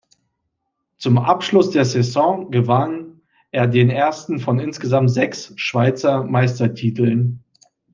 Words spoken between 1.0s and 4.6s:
Abschluss der Saison gewann er den ersten von